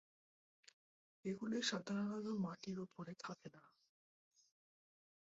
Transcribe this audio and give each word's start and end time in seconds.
এগুলি 1.25 1.57
সাধারণত 1.61 2.27
মাটির 2.43 2.77
উপরে 2.79 3.13
থাকে 3.23 3.47
না। 3.55 3.63